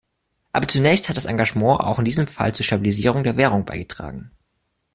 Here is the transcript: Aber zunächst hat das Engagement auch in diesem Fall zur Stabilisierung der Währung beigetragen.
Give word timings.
Aber 0.51 0.67
zunächst 0.67 1.09
hat 1.09 1.17
das 1.17 1.27
Engagement 1.27 1.79
auch 1.81 1.99
in 1.99 2.05
diesem 2.05 2.25
Fall 2.25 2.55
zur 2.55 2.65
Stabilisierung 2.65 3.23
der 3.23 3.37
Währung 3.37 3.65
beigetragen. 3.65 4.31